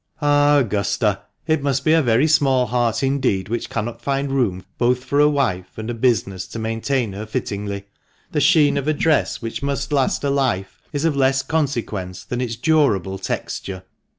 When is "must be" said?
1.61-1.93